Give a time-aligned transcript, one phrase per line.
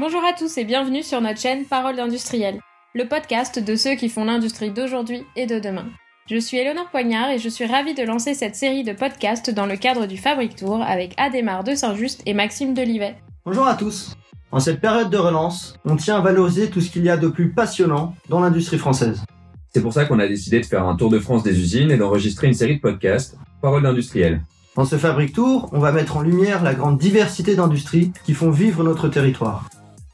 [0.00, 2.58] Bonjour à tous et bienvenue sur notre chaîne Parole d'industriel,
[2.94, 5.84] le podcast de ceux qui font l'industrie d'aujourd'hui et de demain.
[6.30, 9.66] Je suis Eleonore Poignard et je suis ravie de lancer cette série de podcasts dans
[9.66, 13.16] le cadre du Fabric Tour avec Adémar de Saint-Just et Maxime Delivet.
[13.44, 14.16] Bonjour à tous.
[14.52, 17.28] En cette période de relance, on tient à valoriser tout ce qu'il y a de
[17.28, 19.22] plus passionnant dans l'industrie française.
[19.68, 21.98] C'est pour ça qu'on a décidé de faire un tour de France des usines et
[21.98, 24.40] d'enregistrer une série de podcasts, Parole d'industriel.
[24.76, 28.50] Dans ce Fabric Tour, on va mettre en lumière la grande diversité d'industries qui font
[28.50, 29.68] vivre notre territoire.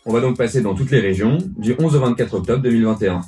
[0.09, 3.23] On va donc passer dans toutes les régions du 11 au 24 octobre 2021.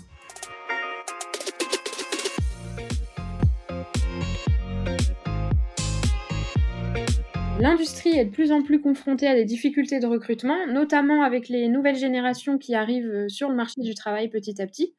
[7.59, 11.69] L'industrie est de plus en plus confrontée à des difficultés de recrutement, notamment avec les
[11.69, 14.95] nouvelles générations qui arrivent sur le marché du travail petit à petit.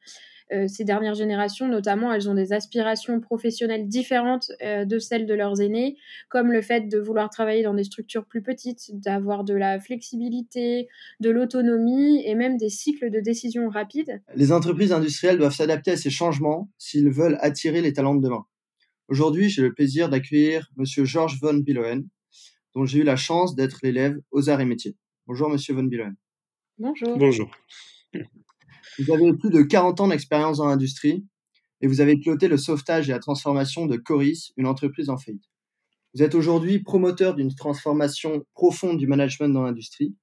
[0.52, 5.34] Euh, ces dernières générations, notamment, elles ont des aspirations professionnelles différentes euh, de celles de
[5.34, 5.96] leurs aînés,
[6.28, 10.88] comme le fait de vouloir travailler dans des structures plus petites, d'avoir de la flexibilité,
[11.20, 14.20] de l'autonomie et même des cycles de décision rapides.
[14.34, 18.44] Les entreprises industrielles doivent s'adapter à ces changements s'ils veulent attirer les talents de demain.
[19.08, 22.08] Aujourd'hui, j'ai le plaisir d'accueillir Monsieur Georges von Billoen,
[22.74, 24.96] dont j'ai eu la chance d'être l'élève aux arts et métiers.
[25.26, 26.14] Bonjour, Monsieur von Billoen.
[26.78, 27.18] Bonjour.
[27.18, 27.50] Bonjour.
[28.98, 31.24] Vous avez plus de 40 ans d'expérience dans l'industrie
[31.80, 35.44] et vous avez piloté le sauvetage et la transformation de Coris, une entreprise en faillite.
[36.14, 40.14] Vous êtes aujourd'hui promoteur d'une transformation profonde du management dans l'industrie.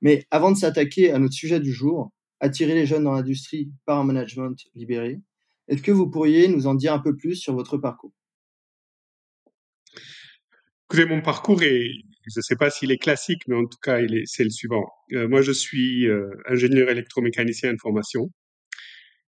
[0.00, 3.98] Mais avant de s'attaquer à notre sujet du jour, attirer les jeunes dans l'industrie par
[3.98, 5.20] un management libéré,
[5.68, 8.12] est-ce que vous pourriez nous en dire un peu plus sur votre parcours?
[10.88, 11.90] Écoutez, mon parcours est,
[12.26, 14.86] je ne sais pas s'il est classique, mais en tout cas, c'est le suivant.
[15.12, 18.30] Euh, moi, je suis euh, ingénieur électromécanicien de formation.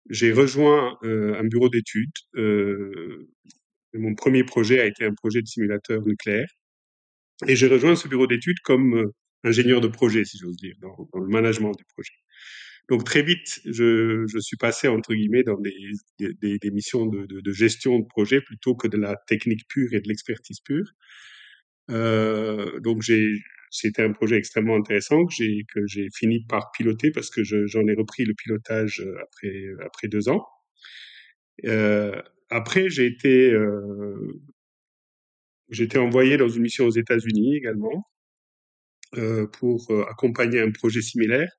[0.09, 2.12] J'ai rejoint euh, un bureau d'études.
[3.95, 6.48] mon premier projet a été un projet de simulateur nucléaire.
[7.48, 9.11] Et j'ai rejoint ce bureau d'études comme
[9.45, 12.12] ingénieur de projet, si j'ose dire, dans, le management du projet.
[12.89, 18.06] Donc très vite, je, suis passé entre guillemets dans des, missions de, de, gestion de
[18.06, 20.89] projet plutôt que de la technique pure et de l'expertise pure.
[21.91, 23.28] Euh, donc j'ai,
[23.70, 27.86] c'était un projet extrêmement intéressant que j'ai que j'ai fini par piloter parce que j'en
[27.86, 30.44] ai repris le pilotage euh, après après deux ans.
[31.64, 32.20] Euh,
[32.50, 34.41] après j'ai été euh,
[35.70, 38.06] j'ai été envoyé dans une mission aux États-Unis également
[39.16, 41.50] euh, pour euh, accompagner un projet similaire.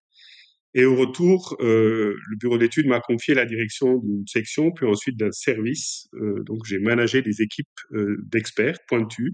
[0.73, 5.17] Et au retour, euh, le bureau d'études m'a confié la direction d'une section, puis ensuite
[5.17, 6.07] d'un service.
[6.15, 7.67] Euh, donc j'ai managé des équipes
[8.31, 9.33] d'experts pointus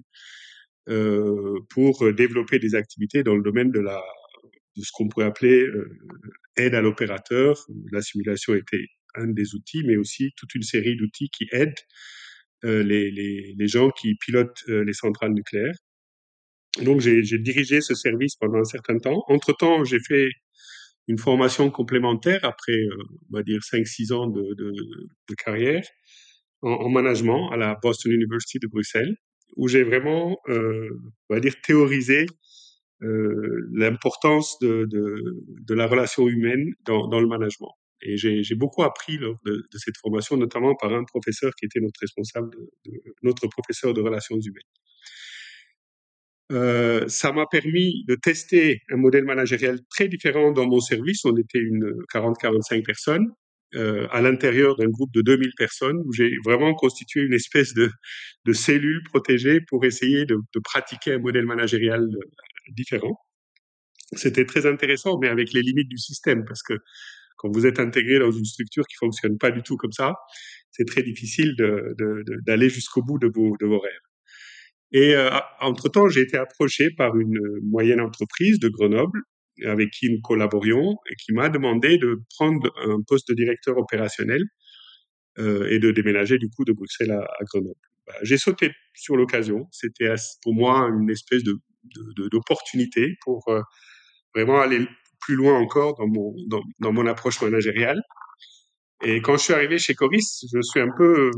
[0.85, 4.01] pour développer des activités dans le domaine de la
[4.75, 5.99] de ce qu'on pourrait appeler euh,
[6.57, 7.66] aide à l'opérateur.
[7.91, 8.85] La simulation était
[9.16, 11.79] un des outils, mais aussi toute une série d'outils qui aident
[12.66, 15.75] euh, les, les, les, gens qui pilotent euh, les centrales nucléaires.
[16.81, 19.23] Donc j'ai dirigé ce service pendant un certain temps.
[19.27, 20.29] Entre-temps, j'ai fait
[21.07, 22.97] une formation complémentaire après, euh,
[23.31, 24.72] on va dire, 5-6 ans de, de,
[25.29, 25.83] de carrière
[26.61, 29.16] en, en, management à la Boston University de Bruxelles
[29.55, 30.89] où j'ai vraiment, euh,
[31.29, 32.25] on va dire, théorisé
[33.01, 37.71] euh, l'importance de, de, la relation humaine dans, le management.
[38.01, 41.99] Et j'ai beaucoup appris lors de, cette formation, notamment par un professeur qui était notre
[42.01, 42.55] responsable,
[43.21, 44.63] notre professeur de relations humaines.
[46.51, 51.25] Euh, ça m'a permis de tester un modèle managériel très différent dans mon service.
[51.25, 53.27] On était une 40-45 personnes
[53.75, 57.89] euh, à l'intérieur d'un groupe de 2000 personnes où j'ai vraiment constitué une espèce de,
[58.45, 63.17] de cellule protégée pour essayer de, de pratiquer un modèle managérial euh, différent.
[64.16, 66.73] C'était très intéressant, mais avec les limites du système, parce que
[67.38, 70.13] quand vous êtes intégré dans une structure qui fonctionne pas du tout comme ça,
[70.72, 71.55] c'est très difficile
[72.45, 73.91] d'aller jusqu'au bout de vos, de vos rêves.
[74.91, 79.19] Et euh, entre-temps, j'ai été approché par une moyenne entreprise de Grenoble
[79.66, 84.44] avec qui nous collaborions et qui m'a demandé de prendre un poste de directeur opérationnel
[85.40, 87.75] euh, et de déménager du coup de Bruxelles à, Grenoble.
[88.08, 89.68] Bah, j'ai sauté sur l'occasion.
[89.72, 91.56] C'était pour moi une espèce de
[92.32, 93.61] d'opportunité pour euh,
[94.34, 94.88] vraiment aller
[95.20, 96.34] plus loin encore dans mon
[96.79, 98.02] dans, mon approche managériale.
[99.03, 101.29] Et quand je suis arrivé chez Coris, je suis un peu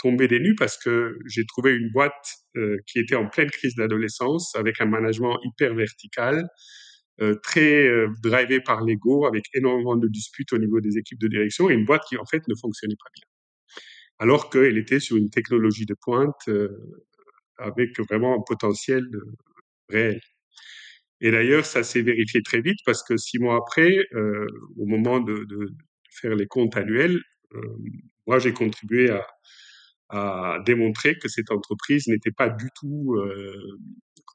[0.00, 2.12] tombé des nues parce que j'ai trouvé une boîte
[2.56, 6.48] euh, qui était en pleine crise d'adolescence avec un management hyper vertical, euh,
[7.42, 11.70] très euh, drivé par l'ego, avec énormément de disputes au niveau des équipes de direction,
[11.70, 13.24] et une boîte qui en fait ne fonctionnait pas bien.
[14.18, 16.68] Alors qu'elle était sur une technologie de pointe euh,
[17.58, 19.04] avec vraiment un potentiel
[19.88, 20.20] réel.
[21.20, 24.46] Et d'ailleurs, ça s'est vérifié très vite parce que six mois après, euh,
[24.78, 25.46] au moment de,
[26.10, 27.20] faire les comptes annuels,
[27.54, 27.60] euh,
[28.26, 29.26] moi j'ai contribué à,
[30.66, 33.78] démontrer que cette entreprise n'était pas du tout, euh,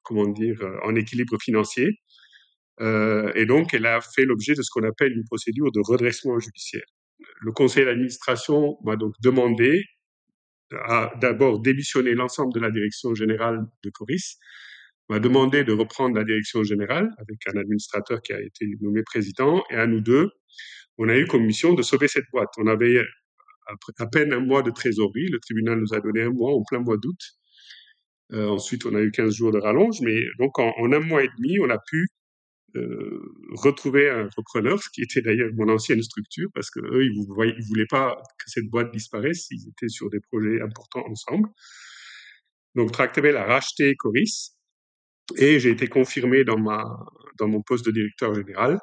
[0.04, 2.00] comment dire, en équilibre financier
[2.82, 6.40] Euh, et donc, elle a fait l'objet de ce qu'on appelle une procédure de redressement
[6.40, 6.86] judiciaire.
[7.42, 9.84] Le conseil d'administration m'a donc demandé
[10.72, 14.38] à d'abord démissionner l'ensemble de la direction générale de Coris,
[15.10, 19.64] m'a demandé de reprendre la direction générale avec un administrateur qui a été nommé président,
[19.70, 20.32] et à nous deux,
[20.98, 22.50] on a eu comme mission de sauver cette boîte.
[22.58, 23.02] On avait
[24.00, 26.80] à peine un mois de trésorerie, le tribunal nous a donné un mois en plein
[26.80, 27.20] mois d'août.
[28.34, 31.24] Euh, ensuite, on a eu 15 jours de rallonge, mais donc en, en un mois
[31.24, 32.08] et demi, on a pu
[32.76, 33.22] euh,
[33.54, 37.68] retrouver un repreneur, ce qui était d'ailleurs mon ancienne structure, parce que eux, ils ne
[37.68, 41.50] voulaient pas que cette boîte disparaisse, ils étaient sur des projets importants ensemble.
[42.76, 44.56] Donc Tractebel a racheté Coris,
[45.38, 48.80] et j'ai été confirmé dans, mon poste de directeur général.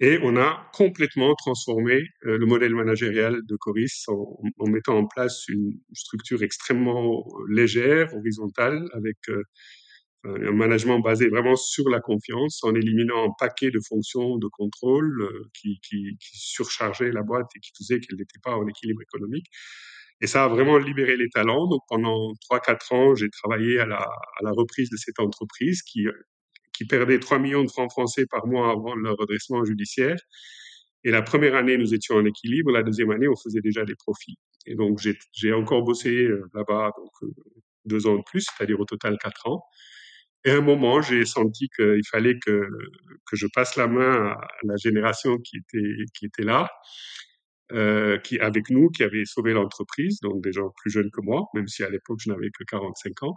[0.00, 5.46] Et on a complètement transformé euh, le modèle managérial de Coris en, mettant en place
[5.48, 9.44] une structure extrêmement légère, horizontale, avec euh,
[10.24, 15.22] un management basé vraiment sur la confiance, en éliminant un paquet de fonctions de contrôle
[15.22, 19.02] euh, qui, qui, qui, surchargeaient la boîte et qui faisaient qu'elle n'était pas en équilibre
[19.02, 19.46] économique.
[20.20, 21.66] Et ça a vraiment libéré les talents.
[21.66, 26.06] Donc pendant 3-4 ans, j'ai travaillé à la, à la reprise de cette entreprise qui,
[26.72, 30.16] qui perdait 3 millions de francs français par mois avant leur redressement judiciaire.
[31.04, 32.70] Et la première année, nous étions en équilibre.
[32.70, 34.36] La deuxième année, on faisait déjà des profits.
[34.66, 35.00] Et donc,
[35.32, 37.34] j'ai encore bossé euh, là-bas donc euh,
[37.84, 39.64] deux ans de plus, c'est-à-dire au total quatre ans.
[40.44, 42.68] Et à un moment, j'ai senti qu'il fallait que,
[43.26, 46.68] que je passe la main à la génération qui était, qui était là,
[47.72, 51.46] euh, qui, avec nous, qui avait sauvé l'entreprise, donc des gens plus jeunes que moi,
[51.54, 53.36] même si à l'époque je n'avais que 45 ans.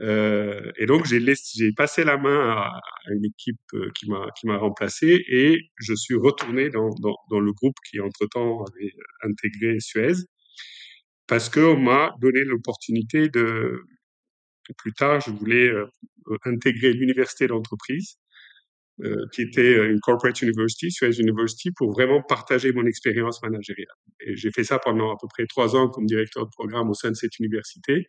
[0.00, 1.20] Euh, et donc j'ai
[1.54, 5.60] j'ai passé la main à, à une équipe euh, qui m'a qui m'a remplacé et
[5.76, 8.92] je suis retourné dans, dans, dans le groupe qui entre temps avait
[9.22, 10.14] intégré Suez
[11.26, 13.82] parce qu'on m'a donné l'opportunité de
[14.78, 15.86] plus tard, je voulais euh,
[16.44, 18.16] intégrer l'université d'entreprise,
[19.02, 23.88] euh, qui était une corporate university, Suez University, pour vraiment partager mon expérience managériale.
[24.34, 27.10] J'ai fait ça pendant à peu près trois ans comme directeur de programme au sein
[27.10, 28.06] de cette université,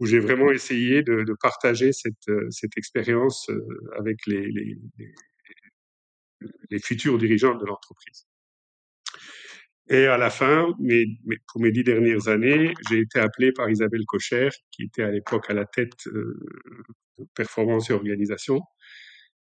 [0.00, 3.60] où j'ai vraiment essayé de, partager cette, euh, expérience euh,
[3.98, 4.78] avec les
[6.82, 8.26] futurs dirigeants de l'entreprise.
[9.90, 13.70] Et à la fin, mes, mes, pour mes dix dernières années, j'ai été appelé par
[13.70, 16.38] Isabelle Cocher, qui était à l'époque à la tête euh,
[17.18, 18.60] de performance et organisation.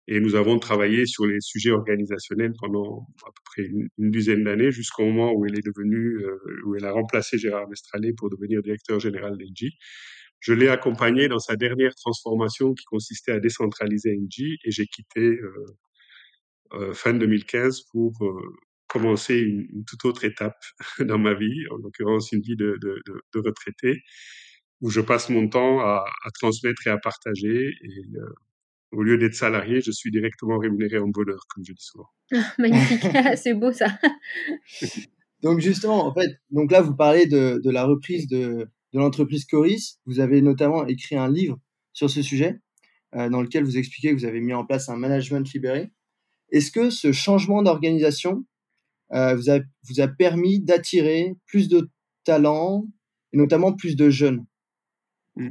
[0.09, 4.45] Et nous avons travaillé sur les sujets organisationnels pendant à peu près une, une dizaine
[4.45, 8.31] d'années, jusqu'au moment où elle est devenue, euh, où elle a remplacé Gérard Mestralé pour
[8.31, 9.77] devenir directeur général d'Engie.
[10.41, 15.21] Je l'ai accompagné dans sa dernière transformation qui consistait à décentraliser Engie et j'ai quitté
[15.21, 15.67] euh,
[16.75, 18.57] euh, fin 2015 pour euh,
[18.89, 20.59] commencer une, une, toute autre étape
[21.01, 24.03] dans ma vie, en l'occurrence une vie de, de, de, de, retraité,
[24.81, 27.71] où je passe mon temps à, à transmettre et à partager.
[27.83, 28.35] Et euh,
[28.93, 32.09] au lieu d'être salarié, je suis directement rémunéré en bonheur, comme je dis souvent.
[32.59, 33.03] Magnifique,
[33.37, 33.99] c'est beau ça.
[35.43, 39.45] donc justement, en fait, donc là vous parlez de, de la reprise de, de l'entreprise
[39.45, 39.99] Coris.
[40.07, 41.59] Vous avez notamment écrit un livre
[41.93, 42.61] sur ce sujet,
[43.15, 45.91] euh, dans lequel vous expliquez que vous avez mis en place un management libéré.
[46.51, 48.45] Est-ce que ce changement d'organisation
[49.11, 51.89] vous, a, vous a permis d'attirer plus de
[52.25, 52.87] talents,
[53.33, 54.45] et notamment plus de jeunes
[55.37, 55.51] mmh.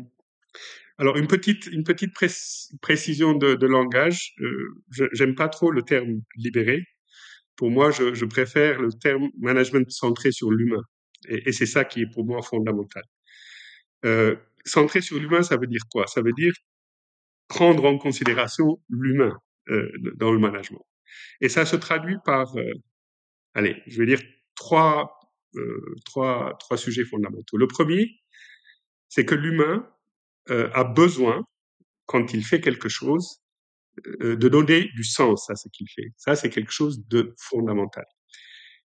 [0.98, 2.28] Alors, une petite, une petite pré
[2.82, 4.34] précision de, langage.
[4.40, 6.86] Euh, J'aime pas trop le terme libéré.
[7.58, 10.84] Pour moi, je, je préfère le terme management centré sur l'humain.
[11.28, 13.04] Et, c'est ça qui est pour moi fondamental.
[14.06, 16.08] Euh, centré sur l'humain, ça veut dire quoi?
[16.08, 16.54] Ça veut dire
[17.48, 19.38] prendre en considération l'humain
[19.70, 20.86] euh, dans le management.
[21.42, 22.74] Et ça se traduit par, euh,
[23.56, 24.22] allez, je vais dire
[24.56, 25.20] trois,
[25.56, 27.58] euh, trois, trois sujets fondamentaux.
[27.58, 28.20] Le premier,
[29.10, 29.90] c'est que l'humain
[30.50, 31.44] euh, a besoin,
[32.06, 33.42] quand il fait quelque chose,
[34.22, 36.12] euh, de donner du sens à ce qu'il fait.
[36.18, 38.06] Ça, c'est quelque chose de fondamental.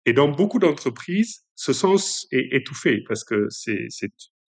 [0.05, 3.89] Et dans beaucoup d'entreprises, ce sens est étouffé parce que c'est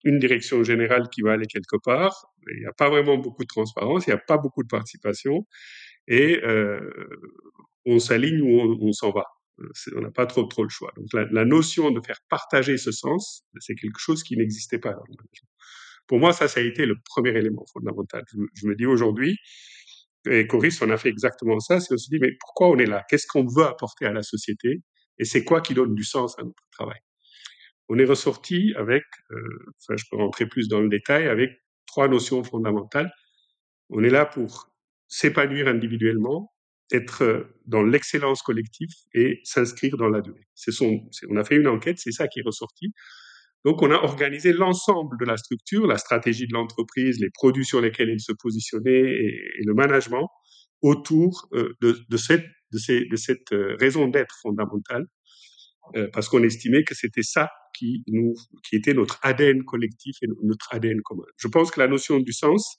[0.03, 2.25] une direction générale qui va aller quelque part.
[2.53, 5.45] Il n'y a pas vraiment beaucoup de transparence, il n'y a pas beaucoup de participation
[6.07, 6.79] et euh,
[7.85, 9.25] on s'aligne ou on, on s'en va.
[9.95, 10.91] On n'a pas trop trop le choix.
[10.95, 14.95] Donc la, notion de faire partager ce sens, c'est quelque chose qui n'existait pas.
[16.07, 18.23] Pour moi, ça, ça a été le premier élément fondamental.
[18.31, 19.37] Je, je me dis aujourd'hui,
[20.29, 22.85] et Coris, on a fait exactement ça, c'est on se dit, mais pourquoi on est
[22.85, 23.03] là?
[23.09, 24.81] Qu'est-ce qu'on veut apporter à la société?
[25.17, 26.99] Et c'est quoi qui donne du sens à notre travail?
[27.89, 29.35] On est ressorti avec, euh,
[29.81, 31.49] enfin, je peux rentrer plus dans le détail, avec
[31.87, 33.11] trois notions fondamentales.
[33.89, 34.71] On est là pour
[35.07, 36.53] s'épanouir individuellement,
[36.91, 40.47] être dans l'excellence collective et s'inscrire dans la durée.
[40.55, 42.93] Son, on a fait une enquête, c'est ça qui est ressorti.
[43.63, 47.79] Donc, on a organisé l'ensemble de la structure, la stratégie de l'entreprise, les produits sur
[47.79, 50.27] lesquels il se positionnait et, le management
[50.81, 51.75] autour de,
[52.09, 55.05] de, cette, cette raison d'être fondamentale,
[56.11, 58.03] parce qu'on estimait que c'était ça qui
[58.73, 61.23] était notre ADN collectif et notre ADN commun.
[61.37, 62.77] Je pense que la notion du sens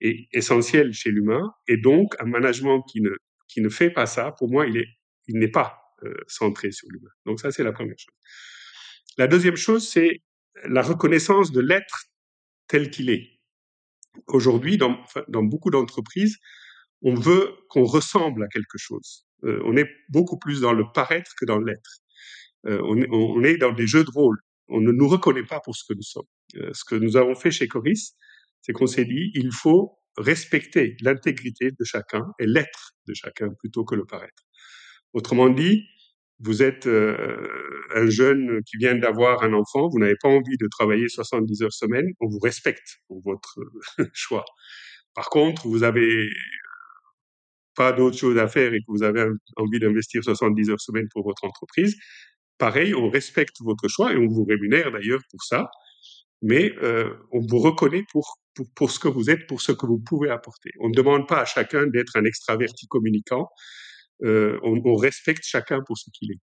[0.00, 3.10] est essentielle chez l'humain, et donc un management qui ne,
[3.52, 5.76] qui ne fait pas ça, pour moi, il n'est pas
[6.28, 7.10] centré sur l'humain.
[7.26, 8.14] Donc ça, c'est la première chose.
[9.18, 10.22] La deuxième chose, c'est
[10.64, 12.06] la reconnaissance de l'être
[12.68, 13.40] tel qu'il est.
[14.26, 14.96] Aujourd'hui, dans,
[15.28, 16.38] beaucoup d'entreprises,
[17.02, 19.26] on veut qu'on ressemble à quelque chose.
[19.44, 22.00] Euh, on est beaucoup plus dans le paraître que dans l'être.
[22.66, 24.38] Euh, on, est dans des jeux de rôle.
[24.68, 26.26] On ne nous reconnaît pas pour ce que nous sommes.
[26.56, 28.16] Euh, ce que nous avons fait chez Coris,
[28.60, 33.84] c'est qu'on s'est dit, il faut respecter l'intégrité de chacun et l'être de chacun plutôt
[33.84, 34.44] que le paraître.
[35.12, 35.86] Autrement dit,
[36.40, 37.48] vous êtes euh,
[37.94, 41.72] un jeune qui vient d'avoir un enfant, vous n'avez pas envie de travailler 70 heures
[41.72, 43.58] semaine, on vous respecte pour votre
[44.14, 44.44] choix.
[45.14, 46.30] Par contre, vous avez
[47.76, 49.24] pas d'autre chose à faire et que vous avez
[49.56, 51.96] envie d'investir 70 heures semaine pour votre entreprise,
[52.58, 55.70] pareil, on respecte votre choix et on vous rémunère d'ailleurs pour ça,
[56.42, 59.86] mais euh, on vous reconnaît pour, pour, pour, ce que vous êtes, pour ce que
[59.86, 60.70] vous pouvez apporter.
[60.80, 63.48] On ne demande pas à chacun d'être un extraverti communicant,
[64.24, 66.40] euh, on, respecte chacun pour ce qu'il est.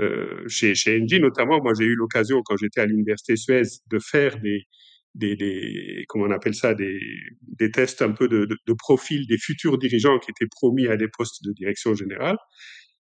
[0.00, 3.98] Euh, chez, chez Engie notamment, moi j'ai eu l'occasion quand j'étais à l'université Suez de
[3.98, 4.68] faire des,
[5.14, 7.00] des, des, comment on appelle ça, des,
[7.42, 11.08] des tests un peu de, de, profil des futurs dirigeants qui étaient promis à des
[11.08, 12.36] postes de direction générale.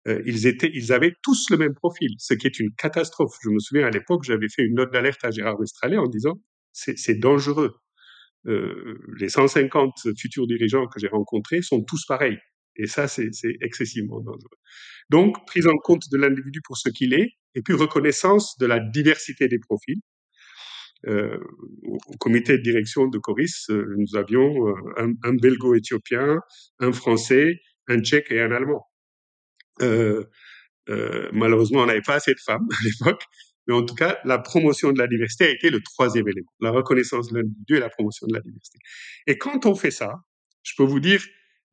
[0.08, 3.36] Euh, ils étaient, ils avaient tous le même profil, ce qui est une catastrophe.
[3.44, 6.42] Je me souviens à l'époque, j'avais fait une note d'alerte à Gérard Mestralet en disant
[6.74, 7.76] c'est dangereux.
[8.48, 12.40] Euh, les 150 futurs dirigeants que j'ai rencontrés sont tous pareils.
[12.78, 13.30] Et ça, c'est
[13.62, 14.58] excessivement dangereux.
[15.10, 18.80] Donc, prise en compte de l'individu pour ce qu'il est, et puis reconnaissance de la
[18.80, 20.00] diversité des profils.
[21.08, 21.38] Euh,
[21.84, 24.68] au, comité de direction de Coris, euh, nous avions
[24.98, 26.40] un, un belgo-éthiopien,
[26.80, 28.88] un français, un tchèque et un allemand.
[31.34, 33.24] Malheureusement, on n'avait pas assez de femmes à l'époque,
[33.68, 36.72] mais en tout cas, la promotion de la diversité a été le troisième élément, la
[36.72, 38.80] reconnaissance de l'individu et la promotion de la diversité.
[39.28, 40.14] Et quand on fait ça,
[40.64, 41.24] je peux vous dire,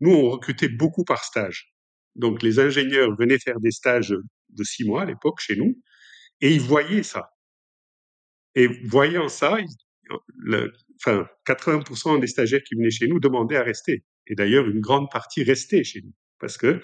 [0.01, 1.73] nous, on recrutait beaucoup par stage.
[2.15, 4.15] Donc, les ingénieurs venaient faire des stages
[4.49, 5.81] de six mois à l'époque chez nous,
[6.41, 7.31] et ils voyaient ça.
[8.55, 9.59] Et voyant ça,
[10.97, 14.05] enfin, 80% des stagiaires qui venaient chez nous demandaient à rester.
[14.27, 16.83] Et d'ailleurs, une grande partie restait chez nous, parce que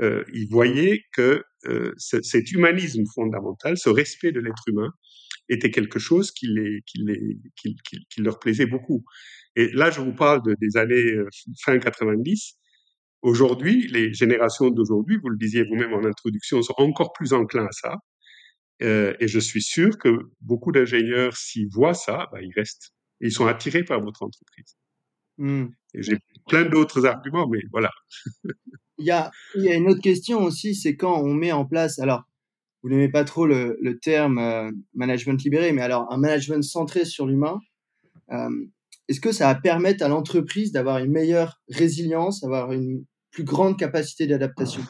[0.00, 4.90] euh, ils voyaient que euh, cet humanisme fondamental, ce respect de l'être humain,
[5.48, 7.20] était quelque chose qui, les, qui, les,
[7.56, 9.04] qui, qui, qui leur plaisait beaucoup.
[9.56, 11.28] Et là, je vous parle de, des années euh,
[11.62, 12.56] fin 90.
[13.22, 17.72] Aujourd'hui, les générations d'aujourd'hui, vous le disiez vous-même en introduction, sont encore plus enclins à
[17.72, 17.96] ça.
[18.82, 22.92] Euh, et je suis sûr que beaucoup d'ingénieurs, s'ils voient ça, bah, ils restent.
[23.20, 24.76] Et ils sont attirés par votre entreprise.
[25.36, 25.66] Mmh.
[25.94, 26.18] J'ai
[26.48, 27.90] plein d'autres arguments, mais voilà.
[29.00, 32.24] il, y a, une autre question aussi, c'est quand on met en place, alors,
[32.82, 37.26] vous n'aimez pas trop le, terme euh, management libéré, mais alors un management centré sur
[37.26, 37.58] l'humain,
[38.30, 38.48] euh,
[39.08, 43.78] est-ce que ça va permettre à l'entreprise d'avoir une meilleure résilience, d'avoir une plus grande
[43.78, 44.82] capacité d'adaptation?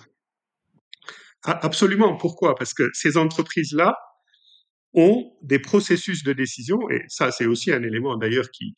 [1.44, 2.16] Ah, Absolument.
[2.16, 2.54] Pourquoi?
[2.54, 3.96] Parce que ces entreprises-là
[4.92, 8.74] ont des processus de décision, et ça c'est aussi un élément d'ailleurs qui,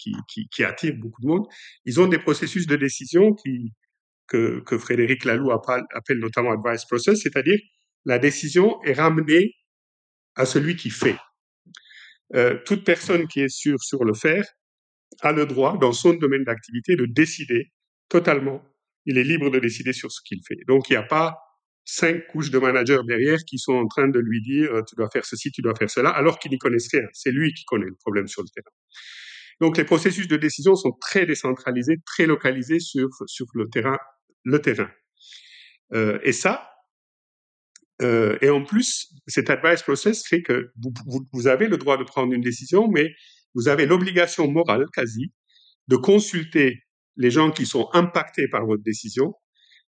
[0.63, 1.47] attire beaucoup de monde,
[1.87, 3.73] ils ont des processus de décision qui,
[4.33, 7.59] que, Frédéric Laloux appelle, notamment advice process, c'est-à-dire
[8.05, 9.55] la décision est ramenée
[10.35, 11.17] à celui qui fait.
[12.35, 14.45] Euh, toute personne qui est sur, sur le faire
[15.21, 17.71] a le droit, dans son domaine d'activité, de décider
[18.09, 18.63] totalement.
[19.05, 20.57] Il est libre de décider sur ce qu'il fait.
[20.67, 21.37] Donc, il n'y a pas
[21.85, 25.27] cinq couches de managers derrière qui sont en train de lui dire tu dois faire
[25.27, 27.07] ceci, tu dois faire cela, alors qu'ils n'y connaissent rien.
[27.13, 28.75] C'est lui qui connaît le problème sur le terrain.
[29.61, 33.99] Donc, les processus de décision sont très décentralisés, très localisés sur, sur le terrain.
[34.45, 34.91] Le terrain.
[35.93, 36.73] Euh, et ça,
[38.03, 40.73] euh, et en plus, cet advice process fait que
[41.33, 43.11] vous, avez le droit de prendre une décision, mais
[43.55, 45.33] vous avez l'obligation morale quasi
[45.89, 46.83] de consulter
[47.17, 49.35] les gens qui sont impactés par votre décision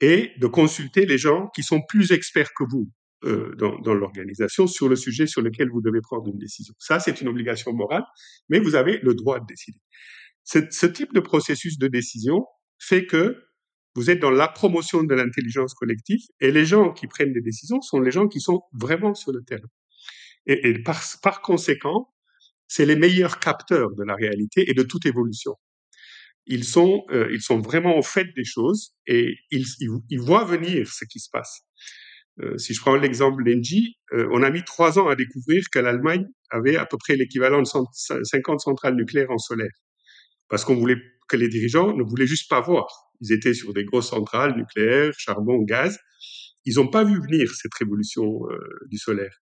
[0.02, 2.90] et de consulter les gens qui sont plus experts que vous
[3.26, 6.74] euh, dans, l'organisation sur le sujet sur lequel vous devez prendre une décision.
[6.80, 8.04] Ça, c'est une obligation morale,
[8.50, 9.80] mais vous avez le droit de décider.
[10.44, 12.46] Ce type de processus de décision
[12.80, 13.42] fait que
[13.96, 17.82] vous êtes dans la promotion de l'intelligence collective et les gens qui prennent des décisions
[17.82, 19.68] sont les gens qui sont vraiment sur le terrain.
[20.46, 22.14] Et, par, conséquent,
[22.68, 25.54] c'est les meilleurs capteurs de la réalité et de toute évolution.
[26.46, 30.44] Ils sont, euh, ils sont vraiment au fait des choses et ils, ils, ils voient
[30.44, 31.62] venir ce qui se passe.
[32.42, 35.80] Euh, si je prends l'exemple d'Engie, euh, on a mis trois ans à découvrir que
[35.80, 37.68] l'Allemagne avait à peu près l'équivalent de
[38.24, 39.72] 50 centrales nucléaires en solaire.
[40.50, 40.98] Parce qu'on voulait
[41.28, 43.12] que les dirigeants ne voulaient juste pas voir.
[43.24, 45.98] Ils étaient sur des grosses centrales nucléaires, charbon, gaz.
[46.65, 48.42] Ils n'ont pas vu venir cette révolution
[48.89, 49.36] du solaire.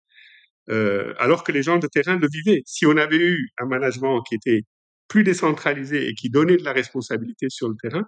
[1.19, 2.61] alors que les gens de terrain le vivaient.
[2.65, 4.61] Si on avait eu un management qui était
[5.07, 8.05] plus décentralisé et qui donnait de la responsabilité sur le terrain,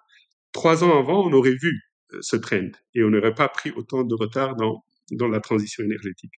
[0.53, 1.82] trois ans avant, on aurait vu
[2.22, 6.34] ce trend et on n'aurait pas pris autant de retard dans, dans la transition énergétique.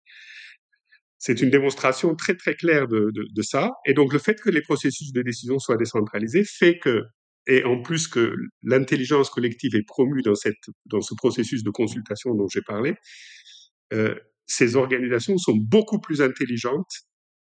[1.18, 3.70] C'est une démonstration très très claire de, de, de, ça.
[3.86, 7.02] Et donc le fait que les processus de décision soient décentralisés fait que,
[7.46, 12.34] et en plus que l'intelligence collective est promue dans, cette, dans ce processus de consultation
[12.34, 12.94] dont j'ai parlé,
[13.92, 14.14] euh,
[14.46, 16.90] ces organisations sont beaucoup plus intelligentes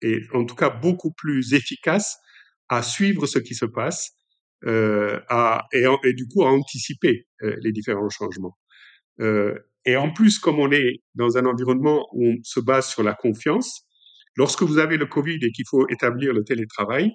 [0.01, 2.17] et en tout cas beaucoup plus efficaces
[2.69, 4.11] à suivre ce qui se passe
[4.65, 8.57] euh, à, et, du coup à anticiper euh, les différents changements.
[9.21, 13.01] Euh, et en plus, comme on est dans un environnement où on se base sur
[13.01, 13.85] la confiance,
[14.35, 17.11] lorsque vous avez le Covid et qu'il faut établir le télétravail,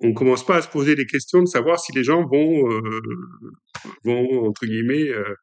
[0.00, 3.00] on commence pas à se poser des questions de savoir si les gens vont, euh,
[4.04, 5.34] vont entre guillemets, euh,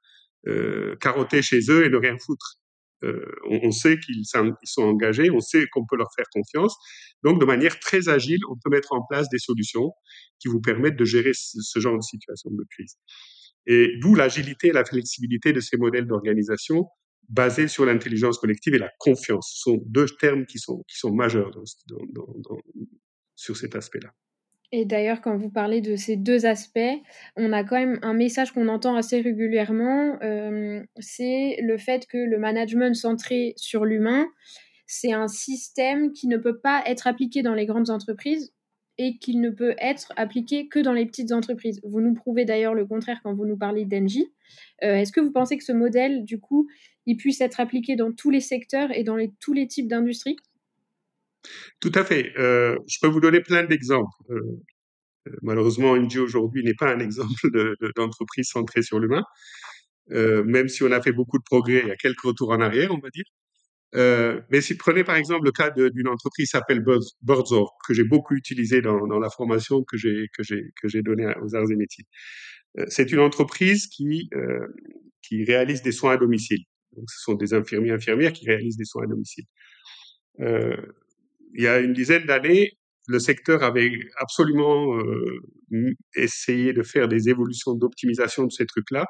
[0.47, 2.55] euh, carotter chez eux et ne rien foutre.
[3.03, 6.75] Euh, on, on, sait qu'ils sont engagés, on sait qu'on peut leur faire confiance.
[7.23, 9.91] Donc, de manière très agile, on peut mettre en place des solutions
[10.39, 12.95] qui vous permettent de gérer ce, genre de situation de crise.
[13.67, 16.85] Et d'où l'agilité et la flexibilité de ces modèles d'organisation
[17.29, 19.51] basés sur l'intelligence collective et la confiance.
[19.53, 21.63] Ce sont deux termes qui sont, qui sont majeurs dans,
[22.13, 22.57] dans, dans,
[23.35, 24.13] sur cet aspect-là.
[24.73, 26.79] Et d'ailleurs, quand vous parlez de ces deux aspects,
[27.37, 32.17] on a quand même un message qu'on entend assez régulièrement, euh, c'est le fait que
[32.17, 34.27] le management centré sur l'humain,
[34.85, 38.53] c'est un système qui ne peut pas être appliqué dans les grandes entreprises
[38.97, 41.79] et qu'il ne peut être appliqué que dans les petites entreprises.
[41.83, 44.27] Vous nous prouvez d'ailleurs le contraire quand vous nous parlez d'Engie.
[44.83, 46.67] Euh, Est-ce que vous pensez que ce modèle, du coup,
[47.05, 50.37] il puisse être appliqué dans tous les secteurs et dans tous les types d'industries?
[51.79, 52.33] Tout à fait.
[52.37, 54.11] Euh, je peux vous donner plein d'exemples.
[54.29, 54.41] Euh,
[55.41, 57.33] malheureusement, Engie aujourd'hui n'est pas un exemple
[57.95, 59.23] d'entreprise de, centrée sur l'humain,
[60.11, 62.61] euh, même si on a fait beaucoup de progrès, il y a quelques retours en
[62.61, 63.25] arrière, on va dire.
[63.95, 66.83] Euh, mais si prenez par exemple le cas d'une entreprise qui s'appelle
[67.21, 71.33] Birdsor, que j'ai beaucoup utilisé dans, la formation que j'ai que j'ai que j'ai donnée
[71.41, 72.05] aux arts et métiers.
[72.79, 74.67] Euh, c'est une entreprise qui euh,
[75.21, 76.63] qui réalise des soins à domicile.
[76.97, 79.45] Donc ce sont des infirmiers infirmières qui réalisent des soins à domicile.
[81.53, 87.29] Il y a une dizaine d'années, le secteur avait absolument euh, essayé de faire des
[87.29, 89.05] évolutions d'optimisation de ces trucs-là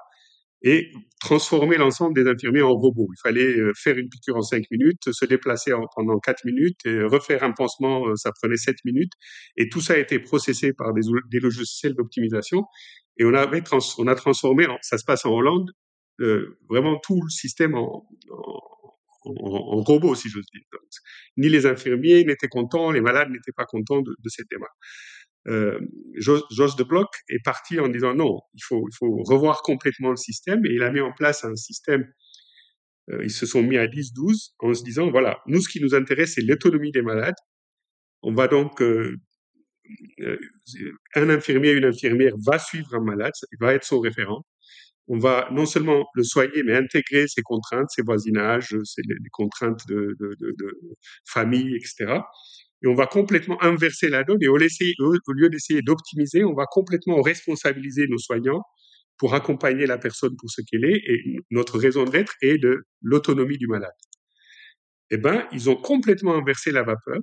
[0.63, 3.09] et transformer l'ensemble des infirmiers en robots.
[3.11, 6.81] Il fallait euh, faire une piqûre en cinq minutes, se déplacer en, pendant quatre minutes,
[6.85, 9.13] refaire un pansement, euh, ça prenait sept minutes,
[9.55, 12.63] et tout ça a été processé par des, logiciels d'optimisation,
[13.17, 13.63] et on, avait
[13.97, 15.71] on a transformé, ça se passe en Hollande,
[16.69, 18.07] vraiment tout le système en,
[19.25, 20.63] en, en robot, si j'ose dire.
[21.37, 24.75] Ni les infirmiers n'étaient contents, les malades n'étaient pas contents de, de cette démarche
[25.47, 25.79] euh,
[26.15, 30.17] Jos de Bloch est parti en disant non, il faut, il faut revoir complètement le
[30.17, 32.05] système et il a mis en place un système.
[33.09, 35.95] Euh, ils se sont mis à 10-12 en se disant voilà, nous ce qui nous
[35.95, 37.35] intéresse c'est l'autonomie des malades.
[38.23, 39.15] On va donc euh,
[40.19, 40.37] euh,
[41.15, 44.43] un infirmier, une infirmière va suivre un malade, il va être son référent.
[45.07, 50.15] On va non seulement le soigner, mais intégrer ses contraintes, ses voisinages, ses, contraintes de,
[51.25, 52.19] famille, etc
[52.83, 57.21] et on va complètement inverser la donne et au, lieu d'essayer d'optimiser, on va complètement
[57.21, 58.61] responsabiliser nos soignants
[59.17, 63.57] pour accompagner la personne pour ce qu'elle est et notre raison d'être est de l'autonomie
[63.57, 63.93] du malade.
[65.09, 67.19] Eh ben, ils ont complètement inversé la vapeur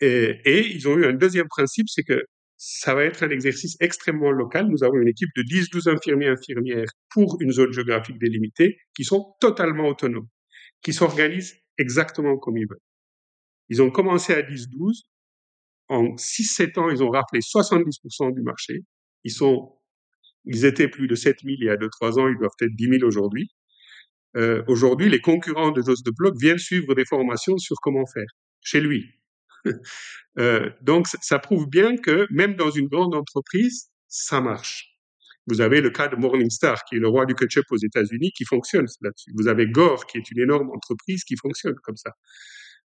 [0.00, 2.22] et ils ont eu un deuxième principe, c'est que
[2.58, 4.66] ça va être un exercice extrêmement local.
[4.68, 9.34] Nous avons une équipe de 10-12 infirmiers infirmières pour une zone géographique délimitée qui sont
[9.40, 10.28] totalement autonomes,
[10.82, 12.82] qui s'organisent exactement comme ils veulent.
[13.68, 15.02] Ils ont commencé à 10-12.
[15.88, 18.80] En 6-7 ans, ils ont rappelé 70% du marché.
[19.22, 19.72] Ils sont,
[20.44, 23.04] ils étaient plus de 7000 il y a 2-3 ans, ils doivent être 10 000
[23.04, 23.50] aujourd'hui.
[24.36, 28.26] Euh, aujourd'hui, les concurrents de Jos de Bloc viennent suivre des formations sur comment faire
[28.60, 29.17] chez lui.
[30.38, 34.98] euh, donc, ça prouve bien que même dans une grande entreprise, ça marche.
[35.46, 38.44] Vous avez le cas de Morningstar, qui est le roi du ketchup aux États-Unis, qui
[38.44, 39.32] fonctionne là-dessus.
[39.34, 42.12] Vous avez Gore, qui est une énorme entreprise qui fonctionne comme ça.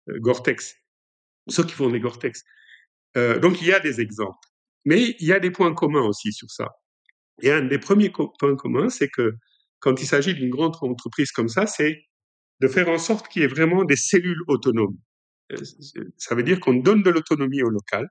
[0.09, 0.75] Euh, Gore-Tex,
[1.49, 2.43] ceux qui font des Gore-Tex.
[3.17, 4.47] Euh, donc il y a des exemples,
[4.85, 6.69] mais il y a des points communs aussi sur ça.
[7.41, 9.33] Et un des premiers points communs, c'est que
[9.79, 12.01] quand il s'agit d'une grande entreprise comme ça, c'est
[12.61, 14.97] de faire en sorte qu'il y ait vraiment des cellules autonomes.
[15.53, 18.07] Euh, ça veut dire qu'on donne de l'autonomie au local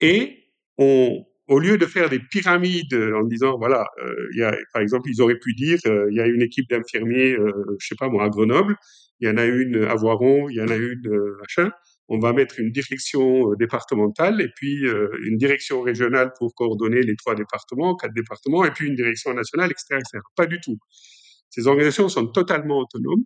[0.00, 0.44] et
[0.78, 5.38] on, au lieu de faire des pyramides en disant voilà, euh, par exemple, ils auraient
[5.38, 8.28] pu dire euh, il y a une équipe d'infirmiers, euh, je sais pas moi, à
[8.28, 8.76] Grenoble,
[9.20, 11.70] il y en a une à Voiron, il y en a une euh, machin.
[12.08, 17.00] on va mettre une direction euh, départementale et puis euh, une direction régionale pour coordonner
[17.02, 20.00] les trois départements, quatre départements, et puis une direction nationale, etc.
[20.00, 20.18] etc.
[20.36, 20.76] Pas du tout.
[21.50, 23.24] Ces organisations sont totalement autonomes.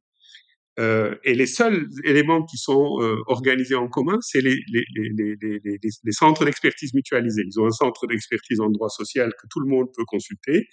[0.79, 5.37] Euh, et les seuls éléments qui sont euh, organisés en commun, c'est les, les, les,
[5.43, 7.43] les, centres d'expertise mutualisés.
[7.45, 10.69] Ils ont un centre d'expertise en droit social que tout le monde peut consulter.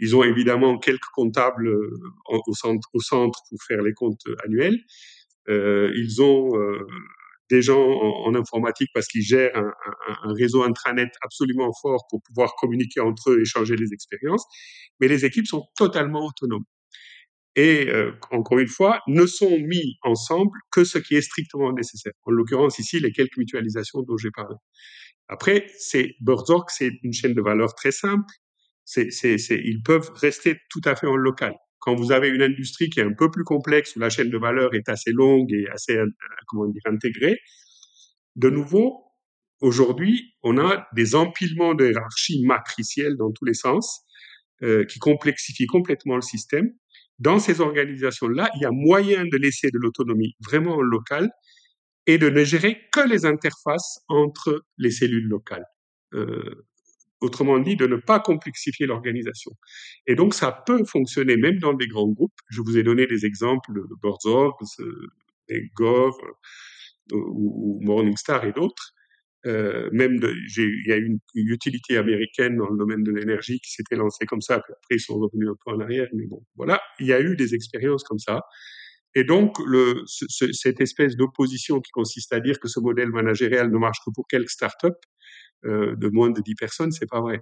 [0.00, 1.68] Ils ont évidemment quelques comptables
[2.28, 4.78] au, centre, au centre pour faire les comptes annuels.
[5.48, 6.50] Euh, ils ont
[7.50, 9.72] des gens en, informatique parce qu'ils gèrent un,
[10.24, 14.44] un, réseau intranet absolument fort pour pouvoir communiquer entre eux, échanger les expériences.
[15.00, 16.64] Mais les équipes sont totalement autonomes.
[17.58, 22.12] Et euh, encore une fois, ne sont mis ensemble que ce qui est strictement nécessaire.
[22.22, 24.54] En l'occurrence ici, les quelques mutualisations dont j'ai parlé.
[25.26, 28.32] Après, c'est Birdsorg, c'est une chaîne de valeur très simple.
[28.96, 31.52] Ils peuvent rester tout à fait en local.
[31.80, 34.38] Quand vous avez une industrie qui est un peu plus complexe, où la chaîne de
[34.38, 36.06] valeur est assez longue et assez, euh,
[36.46, 37.40] comment dire, intégrée,
[38.36, 39.02] de nouveau,
[39.60, 44.04] aujourd'hui, on a des empilements de hiérarchies matricielles dans tous les sens,
[44.62, 46.70] euh, qui complexifient complètement le système.
[47.18, 51.30] Dans ces organisations-là, il y a moyen de laisser de l'autonomie vraiment locale
[52.06, 55.66] et de ne gérer que les interfaces entre les cellules locales.
[56.14, 56.66] Euh,
[57.20, 59.50] Autrement dit, de ne pas complexifier l'organisation.
[60.06, 62.38] Et donc, ça peut fonctionner même dans des grands groupes.
[62.48, 64.56] Je vous ai donné des exemples de Borzorg,
[65.74, 66.14] Gov
[67.10, 68.92] ou, Morningstar et d'autres.
[69.46, 70.18] Euh, même
[70.56, 74.26] il y a une, une utilité américaine dans le domaine de l'énergie qui s'était lancée
[74.26, 77.06] comme ça, puis après ils sont revenus un peu en arrière, mais bon, voilà, il
[77.06, 78.42] y a eu des expériences comme ça.
[79.14, 83.70] Et donc, le, ce, cette espèce d'opposition qui consiste à dire que ce modèle managérial
[83.70, 84.88] ne marche que pour quelques startups,
[85.64, 87.40] euh, de moins de 10 personnes, c'est pas vrai.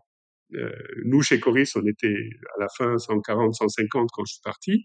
[0.54, 0.70] Euh,
[1.04, 4.85] nous, chez Coris, on était à la fin 140, 150 quand je suis parti.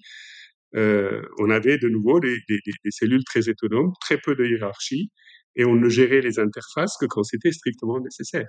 [0.76, 5.12] Euh, on avait de nouveau des, des, des, cellules très autonomes, très peu de hiérarchie,
[5.56, 8.48] et on ne gérait les interfaces que quand c'était strictement nécessaire.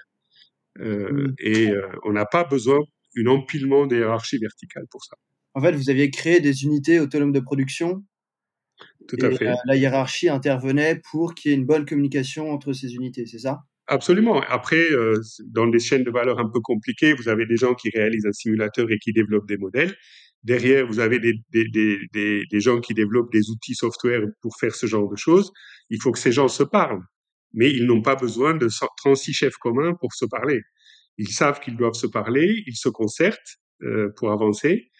[0.80, 1.34] Euh, mmh.
[1.38, 2.78] Et euh, on n'a pas besoin
[3.16, 5.16] d'un empilement des hiérarchies verticales pour ça.
[5.54, 8.02] En fait, vous aviez créé des unités autonomes de production.
[9.06, 9.52] Tout à fait.
[9.66, 13.60] la hiérarchie intervenait pour qu'il y ait une bonne communication entre ces unités, c'est ça?
[13.86, 14.40] Absolument.
[14.48, 17.90] Après, euh, dans des chaînes de valeur un peu compliquées, vous avez des gens qui
[17.90, 19.94] réalisent un simulateur et qui développent des modèles.
[20.42, 24.74] Derrière, vous avez des, des, des, des, gens qui développent des outils software pour faire
[24.74, 25.52] ce genre de choses.
[25.88, 27.02] Il faut que ces gens se parlent.
[27.54, 30.60] Mais ils n'ont pas besoin de 36 chefs communs pour se parler.
[31.18, 34.90] Ils savent qu'ils doivent se parler, ils se concertent euh, pour avancer,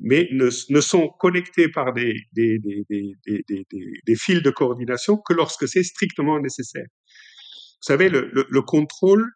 [0.00, 5.82] mais ne, ne sont connectés par des, des, des, fils de coordination que lorsque c'est
[5.82, 6.86] strictement nécessaire.
[6.86, 9.28] Vous savez, le, le, le contrôle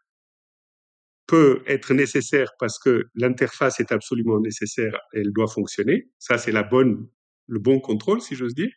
[1.27, 6.09] peut être nécessaire parce que l'interface est absolument nécessaire, elle doit fonctionner.
[6.19, 8.71] Ça, c'est le bon contrôle, si j'ose dire.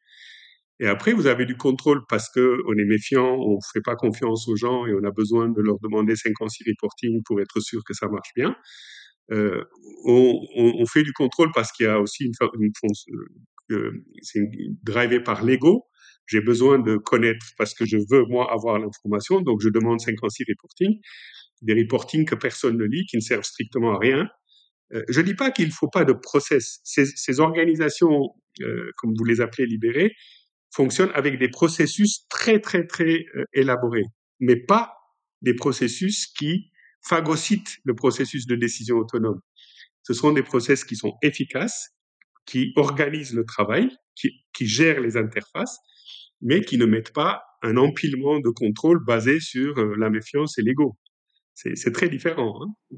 [0.80, 4.48] Et après, vous avez du contrôle parce que on est méfiant, on fait pas confiance
[4.48, 7.94] aux gens et on a besoin de leur demander 56 reporting pour être sûr que
[7.94, 8.56] ça marche bien.
[9.32, 9.64] Euh,
[10.06, 14.48] on, fait du contrôle parce qu'il y a aussi une, une, une euh, c'est
[14.84, 15.88] drivé par l'ego
[16.28, 19.42] j'ai besoin de connaître parce que je veux, moi, avoir l'information.
[19.42, 21.00] Donc, je demande 56 reporting,
[21.62, 24.28] des reporting que personne ne lit, qui ne servent strictement à rien.
[24.94, 26.80] Euh, je dis pas qu'il ne faut pas de process.
[26.84, 28.30] Ces, ces organisations,
[28.62, 30.14] euh, comme vous les appelez libérées,
[30.74, 34.06] fonctionnent avec des processus très, très, très euh, élaborés,
[34.40, 34.94] mais pas
[35.42, 36.72] des processus qui
[37.08, 39.40] phagocytent le processus de décision autonome.
[40.04, 41.92] Ce sont des process qui sont efficaces,
[42.46, 45.78] qui organisent le travail, qui, qui gèrent les interfaces,
[46.42, 50.62] mais qui ne mettent pas un empilement de contrôle basé sur euh, la méfiance et
[50.62, 50.98] l'ego.
[51.56, 52.62] C'est très différent.
[52.62, 52.98] Hein.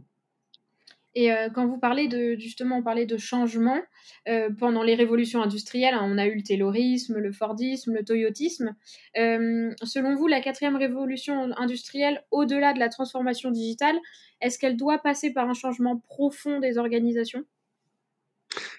[1.17, 3.81] Et euh, quand vous parlez de justement, on parlait de changement
[4.27, 8.75] euh, pendant les révolutions industrielles, hein, on a eu le taylorisme, le fordisme, le toyotisme.
[9.17, 13.95] Euh, selon vous, la quatrième révolution industrielle, au-delà de la transformation digitale,
[14.41, 17.43] est-ce qu'elle doit passer par un changement profond des organisations?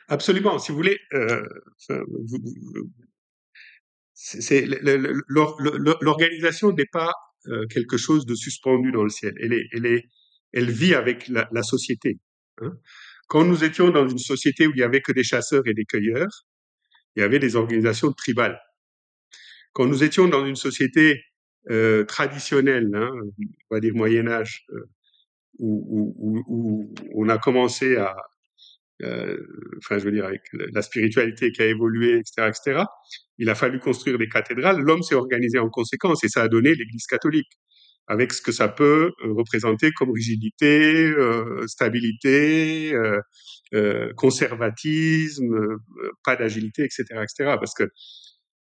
[0.07, 0.61] Absolument.
[0.61, 1.01] Si vous voulez,
[6.01, 7.13] l'organisation n'est pas
[7.49, 9.35] euh, quelque chose de suspendu dans le ciel.
[9.41, 10.05] Elle est, elle est,
[10.53, 12.19] elle vit avec la, société.
[12.61, 12.73] Hein.
[13.29, 15.85] Quand nous étions dans une société où il y avait que des chasseurs et des
[15.85, 16.47] cueilleurs,
[17.17, 18.61] il y avait des organisations tribales.
[19.73, 21.23] Quand nous étions dans une société
[21.71, 23.11] euh, traditionnelle, hein,
[23.71, 24.89] on va dire Moyen Âge, euh,
[25.59, 28.15] où, on a commencé à,
[29.03, 32.85] enfin je veux dire avec la spiritualité qui a évolué, etc., etc.
[33.39, 34.81] Il a fallu construire des cathédrales.
[34.81, 37.49] L'homme s'est organisé en conséquence et ça a donné l'Église catholique
[38.09, 43.21] avec ce que ça peut euh, représenter comme rigidité, euh, stabilité, euh,
[43.75, 45.79] euh conservatisme,
[46.25, 47.57] pas d'agilité, etc., etc.
[47.61, 47.85] Parce que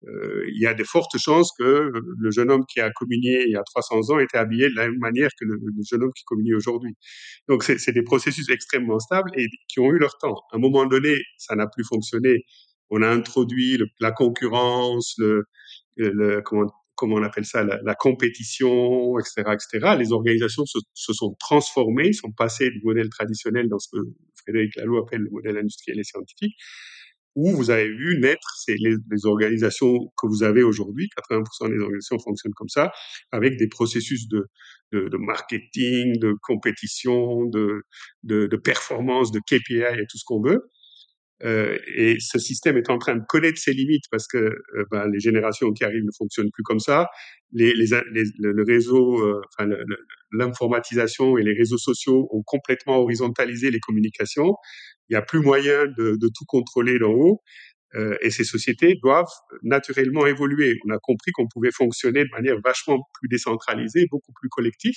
[0.06, 3.52] euh, il y a de fortes chances que le jeune homme qui a communié il
[3.52, 5.58] y a 300 ans était habillé de la même manière que le,
[5.88, 6.94] jeune homme qui communie aujourd'hui.
[7.48, 10.36] Donc c'est des processus extrêmement stables et qui ont eu leur temps.
[10.52, 12.44] À un moment donné, ça n'a plus fonctionné.
[12.88, 15.44] On a introduit la concurrence, le,
[15.96, 16.66] le, comment,
[17.16, 19.96] on appelle ça, la, compétition, etc., etc.
[19.98, 24.02] Les organisations se, se, sont transformées, sont passées du modèle traditionnel dans ce que
[24.42, 26.56] Frédéric Laloux appelle le modèle industriel et scientifique,
[27.36, 31.78] où vous avez vu naître c'est les, les, organisations que vous avez aujourd'hui, 80% des
[31.78, 32.92] organisations fonctionnent comme ça,
[33.32, 34.46] avec des processus de,
[34.92, 37.82] de, de marketing, de compétition, de,
[38.24, 40.70] de, de performance, de KPI et tout ce qu'on veut.
[41.42, 45.08] Euh, et ce système est en train de connaître ses limites parce que euh, ben,
[45.08, 47.08] les générations qui arrivent ne fonctionnent plus comme ça.
[47.52, 49.68] Les, les, les le, réseau, euh, enfin,
[50.32, 54.54] l'informatisation et les réseaux sociaux ont complètement horizontalisé les communications.
[55.08, 57.42] Il n'y a plus moyen de, de tout contrôler d'en haut.
[58.20, 59.26] Et ces sociétés doivent
[59.64, 60.78] naturellement évoluer.
[60.86, 64.94] On a compris qu'on pouvait fonctionner de manière vachement plus décentralisée, beaucoup plus collective.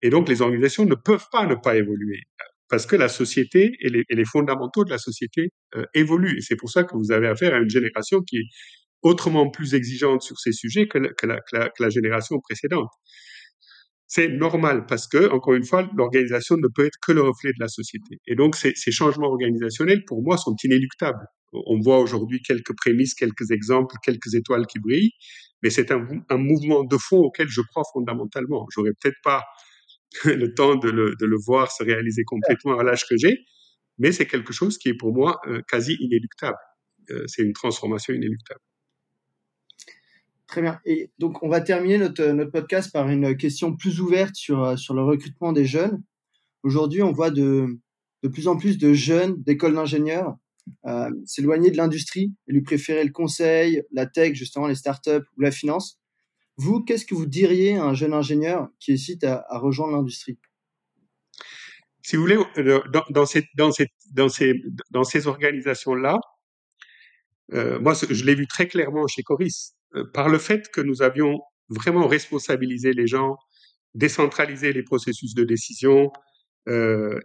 [0.00, 2.22] Et donc, les organisations ne peuvent pas ne pas évoluer
[2.72, 6.38] parce que la société et les, fondamentaux de la société euh, évoluent.
[6.38, 8.46] Et c'est pour ça que vous avez affaire à une génération qui est
[9.02, 12.88] autrement plus exigeante sur ces sujets que la, génération précédente.
[14.06, 17.60] C'est normal parce que, encore une fois, l'organisation ne peut être que le reflet de
[17.60, 18.20] la société.
[18.26, 21.26] Et donc, ces, ces changements organisationnels, pour moi, sont inéluctables.
[21.52, 25.12] On voit aujourd'hui quelques prémices, quelques exemples, quelques étoiles qui brillent,
[25.62, 28.64] mais c'est un, un mouvement de fond auquel je crois fondamentalement.
[28.74, 29.42] J'aurais peut-être pas
[30.24, 33.38] le temps de le, voir se réaliser complètement à l'âge que j'ai,
[33.98, 36.58] mais c'est quelque chose qui est pour moi euh, quasi inéluctable.
[37.10, 38.60] Euh, c'est une transformation inéluctable.
[40.52, 40.80] Très bien.
[40.84, 44.74] Et donc, on va terminer notre, notre podcast par une question plus ouverte sur, euh,
[44.90, 46.02] le recrutement des jeunes.
[46.62, 47.78] Aujourd'hui, on voit de,
[48.32, 50.36] plus en plus de jeunes d'écoles d'ingénieurs
[50.86, 55.40] euh, s'éloigner de l'industrie et lui préférer le conseil, la tech, justement, les startups ou
[55.40, 55.98] la finance.
[56.56, 60.38] Vous, qu'est-ce que vous diriez à un jeune ingénieur qui hésite à, rejoindre l'industrie?
[62.02, 63.24] Si vous voulez, euh, dans,
[65.04, 66.18] ces, organisations-là,
[67.54, 71.02] euh, moi, je l'ai vu très clairement chez Coris, euh, par le fait que nous
[71.02, 73.36] avions vraiment responsabilisé les gens,
[73.94, 76.10] décentralisé les processus de décision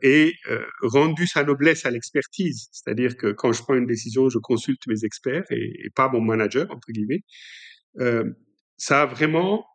[0.01, 0.33] et
[0.81, 2.69] rendu sa noblesse à l'expertise.
[2.71, 6.65] C'est-à-dire que quand je prends une décision, je consulte mes experts et pas mon manager,
[6.71, 7.23] entre guillemets.
[8.77, 9.65] Ça a vraiment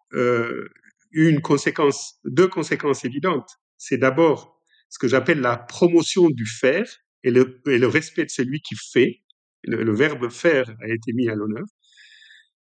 [1.13, 3.51] eu une conséquence, deux conséquences évidentes.
[3.77, 6.87] C'est d'abord ce que j'appelle la promotion du faire
[7.25, 9.21] et le, respect de celui qui fait.
[9.65, 11.65] Le, verbe faire a été mis à l'honneur.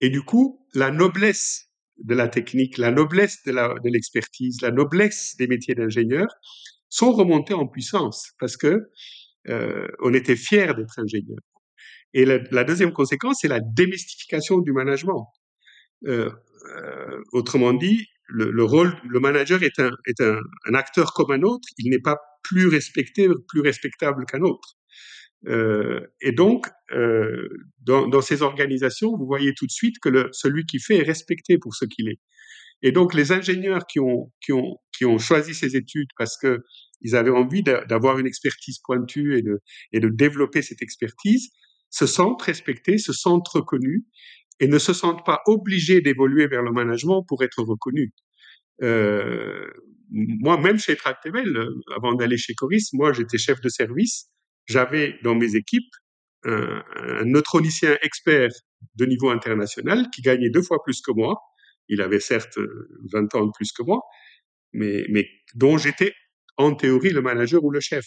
[0.02, 5.48] Et du coup, la noblesse de la technique, la noblesse de l'expertise, la noblesse des
[5.48, 6.28] métiers d'ingénieur
[6.89, 8.89] sont remontés en puissance parce que
[9.48, 11.39] euh, on était fiers d'être ingénieur.
[12.13, 15.28] Et la, la, deuxième conséquence, c'est la démystification du management.
[16.06, 16.30] Euh,
[16.78, 21.32] euh, autrement dit, le, le, rôle, le manager est, un, est un, un, acteur comme
[21.32, 21.68] un autre.
[21.78, 24.78] Il n'est pas plus respecté, plus respectable qu'un autre.
[25.48, 27.48] Euh, et donc, euh,
[27.82, 31.04] dans, dans, ces organisations, vous voyez tout de suite que le, celui qui fait est
[31.04, 32.20] respecté pour ce qu'il est.
[32.84, 36.60] Et donc, les ingénieurs qui ont, qui ont, qui ont choisi ces études parce que
[37.02, 39.60] ils avaient envie d'avoir une expertise pointue et de,
[39.92, 41.50] et de développer cette expertise,
[41.90, 44.04] se sentent respectés, se sentent reconnus
[44.62, 48.12] et ne se sentent pas obligés d'évoluer vers le management pour être reconnus.
[48.84, 49.67] Euh,
[50.12, 54.30] moi, même chez Tractebel, euh, avant d'aller chez Coris, moi, j'étais chef de service.
[54.67, 55.93] J'avais dans mes équipes
[56.43, 58.52] un, un neutronicien expert
[58.95, 61.36] de niveau international qui gagnait deux fois plus que moi.
[61.89, 62.60] Il avait certes
[63.12, 64.02] 20 ans de plus que moi,
[64.74, 66.13] mais, mais dont j'étais
[66.58, 68.06] en théorie le manager ou le chef.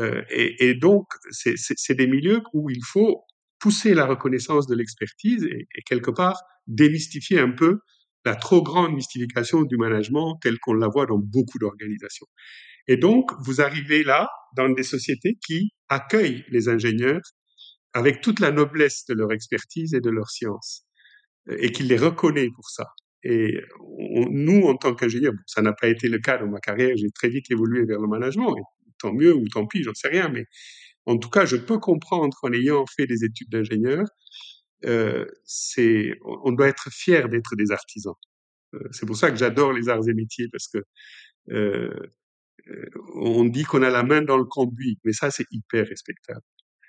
[0.00, 3.24] Euh, et, et, donc, c'est des milieux où il faut
[3.64, 7.78] pousser la reconnaissance de l'expertise et, quelque part démystifier un peu
[8.26, 12.26] la trop grande mystification du management telle qu'on la voit dans beaucoup d'organisations.
[12.88, 17.22] Et donc, vous arrivez là dans des sociétés qui accueillent les ingénieurs
[17.94, 20.84] avec toute la noblesse de leur expertise et de leur science,
[21.48, 22.84] et qui les reconnaît pour ça.
[23.22, 23.56] Et
[24.30, 27.30] nous, en tant qu'ingénieurs, ça n'a pas été le cas dans ma carrière, j'ai très
[27.30, 28.54] vite évolué vers le management,
[28.98, 30.44] tant mieux ou tant pis, j'en sais rien, mais
[31.06, 34.06] en tout cas, je peux comprendre en ayant fait des études d'ingénieur,
[34.86, 35.26] euh,
[36.24, 38.14] on doit être fier d'être des artisans.
[38.74, 40.78] Euh, c'est pour ça que j'adore les arts et métiers parce que
[41.50, 41.94] euh,
[42.68, 46.42] euh on dit qu'on a la main dans le conduit, mais ça c'est hyper respectable.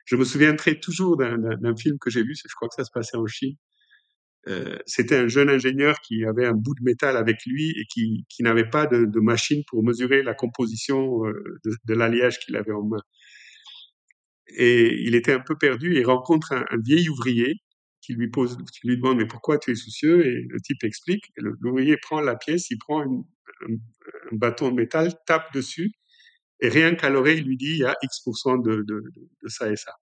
[0.06, 3.18] Je me souviendrai toujours d'un film que j'ai vu, je crois que ça se passait
[3.18, 3.56] en Chine.
[4.48, 8.26] Euh, c'était un jeune ingénieur qui avait un bout de métal avec lui et qui,
[8.42, 13.02] n'avait pas de, machine pour mesurer la composition de l'alliage qu'il avait en main
[14.48, 15.96] et il était un peu perdu.
[15.96, 17.56] Il rencontre un, vieil ouvrier
[18.02, 20.26] qui lui pose, qui lui demande mais pourquoi tu es soucieux?
[20.26, 21.32] Et le type explique.
[21.38, 23.26] L'ouvrier prend la pièce, il prend un,
[24.32, 25.92] bâton de métal, tape dessus
[26.60, 29.02] et rien qu'à l'oreille il lui dit il y a X% de, de,
[29.48, 29.94] ça et ça.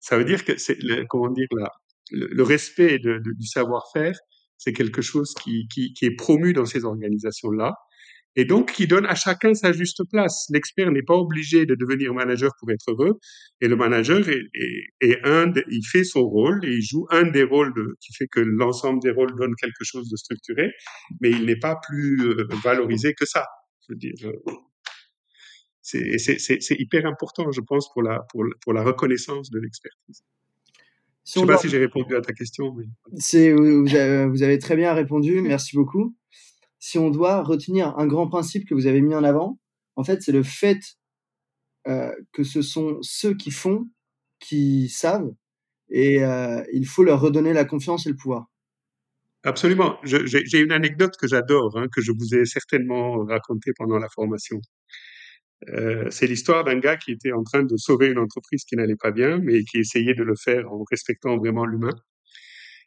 [0.00, 1.70] Ça veut dire que c'est comment dire là,
[2.10, 4.14] le, respect du savoir-faire,
[4.58, 7.74] c'est quelque chose qui est promu dans ces organisations là
[8.36, 10.46] et donc qui donne à chacun sa juste place.
[10.50, 13.18] L'expert n'est pas obligé de devenir manager pour être heureux,
[13.60, 14.42] et le manager est,
[15.00, 18.26] est, un, il fait son rôle et il joue un des rôles de, qui fait
[18.26, 20.72] que l'ensemble des rôles donne quelque chose de structuré,
[21.20, 23.46] mais il n'est pas plus euh, valorisé que ça.
[23.86, 24.56] Je veux dire, euh,
[25.82, 30.24] c'est hyper important, je pense, pour la, pour, pour la reconnaissance de l'expertise.
[31.26, 32.74] je ne sais pas si j'ai répondu à ta question.
[32.74, 32.84] Mais...
[33.52, 36.16] Vous, avez, vous avez très bien répondu, merci beaucoup
[36.84, 39.58] si on doit retenir un grand principe que vous avez mis en avant,
[39.96, 40.80] en fait, c'est le fait
[41.88, 43.88] euh, que ce sont ceux qui font
[44.38, 45.32] qui savent
[45.88, 48.50] et euh, il faut leur redonner la confiance et le pouvoir.
[49.44, 49.98] Absolument.
[50.04, 54.60] J'ai une anecdote que j'adore, hein, que je vous ai certainement racontée pendant la formation.
[55.70, 58.96] Euh, c'est l'histoire d'un gars qui était en train de sauver une entreprise qui n'allait
[59.00, 61.96] pas bien, mais qui essayait de le faire en respectant vraiment l'humain.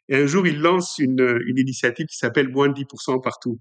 [0.08, 3.58] Et un jour, il lance une, une initiative qui s'appelle moins de 10% partout.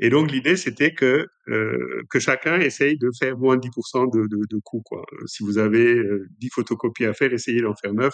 [0.00, 4.26] Et donc l'idée c'était que euh, que chacun essaye de faire moins de 10% de,
[4.26, 4.82] de, de coûts.
[4.84, 5.04] Quoi.
[5.26, 8.12] Si vous avez euh, 10 photocopies à faire, essayez d'en faire 9.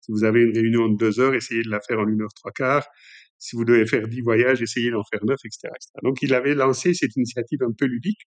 [0.00, 2.34] Si vous avez une réunion de deux heures, essayez de la faire en une heure
[2.34, 2.86] trois quarts.
[3.38, 5.90] Si vous devez faire 10 voyages, essayez d'en faire 9, etc., etc.
[6.02, 8.20] Donc il avait lancé cette initiative un peu ludique.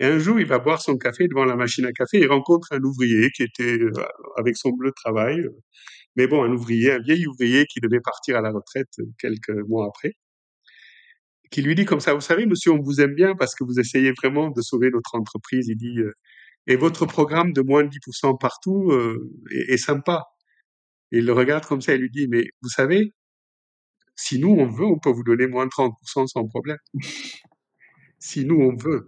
[0.00, 2.68] Et un jour, il va boire son café devant la machine à café et rencontre
[2.72, 3.92] un ouvrier qui était euh,
[4.36, 5.42] avec son bleu de travail.
[6.16, 9.86] Mais bon, un ouvrier, un vieil ouvrier qui devait partir à la retraite quelques mois
[9.86, 10.12] après
[11.50, 13.78] qui lui dit comme ça, vous savez, monsieur, on vous aime bien parce que vous
[13.78, 15.68] essayez vraiment de sauver notre entreprise.
[15.68, 16.12] Il dit, euh,
[16.66, 20.24] et votre programme de moins de 10% partout euh, est, sympa.
[21.12, 23.14] Et il le regarde comme ça et lui dit, mais vous savez,
[24.16, 26.78] si nous on veut, on peut vous donner moins de 30% sans problème.
[28.18, 29.06] si nous on veut.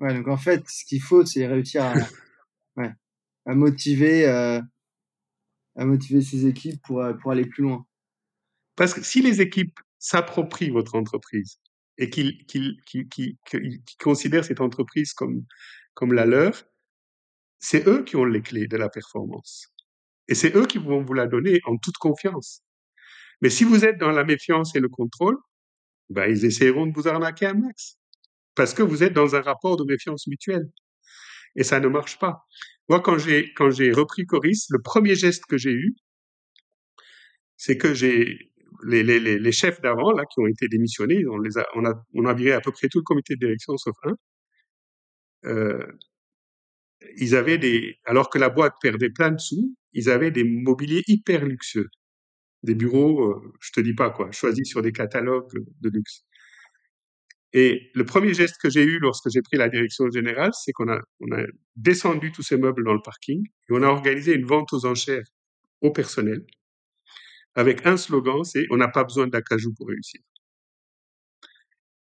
[0.00, 1.94] Ouais, donc en fait, ce qu'il faut, c'est réussir à,
[2.76, 2.90] ouais,
[3.46, 4.60] à motiver, euh,
[5.76, 7.86] à motiver ses équipes pour, pour aller plus loin.
[8.74, 11.60] Parce que si les équipes s'approprient votre entreprise
[11.98, 13.36] et qu'ils
[14.00, 15.44] considèrent cette entreprise comme,
[15.94, 16.64] comme la leur,
[17.60, 19.68] c'est eux qui ont les clés de la performance.
[20.26, 22.62] Et c'est eux qui vont vous la donner en toute confiance.
[23.42, 25.36] Mais si vous êtes dans la méfiance et le contrôle,
[26.08, 27.98] ben, ils essaieront de vous arnaquer un max.
[28.54, 30.68] Parce que vous êtes dans un rapport de méfiance mutuelle.
[31.56, 32.46] Et ça ne marche pas.
[32.88, 35.94] Moi, quand j'ai, quand j'ai repris Coris, le premier geste que j'ai eu,
[37.56, 38.49] c'est que j'ai,
[38.84, 42.98] les, chefs d'avant, là, qui ont été démissionnés, on, a, viré à peu près tout
[42.98, 44.14] le comité de direction sauf un.
[45.46, 45.86] Euh,
[47.16, 51.02] ils avaient des, alors que la boîte perdait plein de sous, ils avaient des mobiliers
[51.06, 51.88] hyper luxueux.
[52.62, 56.24] Des bureaux, euh, je te dis pas quoi, choisis sur des catalogues de luxe.
[57.52, 60.88] Et le premier geste que j'ai eu lorsque j'ai pris la direction générale, c'est qu'on
[60.88, 61.42] a, on a
[61.74, 65.26] descendu tous ces meubles dans le parking et on a organisé une vente aux enchères
[65.80, 66.44] au personnel
[67.54, 70.20] avec un slogan, c'est on n'a pas besoin d'acajou pour réussir.